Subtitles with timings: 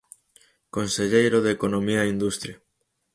[0.75, 2.55] Conselleiro de Economía e Industria.